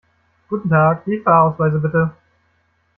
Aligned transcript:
Guten 0.49 0.67
Tag, 0.67 1.05
die 1.05 1.19
Fahrausweise 1.19 1.77
bitte! 1.77 2.09